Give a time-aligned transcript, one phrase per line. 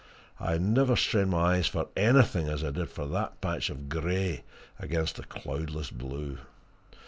[0.39, 4.43] I never strained my eyes for anything as I did for that patch of grey
[4.79, 6.39] against the cloudless blue!